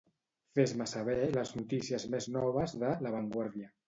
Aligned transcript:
Fes-me 0.59 0.85
saber 0.91 1.17
les 1.35 1.51
notícies 1.57 2.05
més 2.13 2.27
noves 2.37 2.73
de 2.85 2.91
"la 3.09 3.13
Vanguardia". 3.17 3.71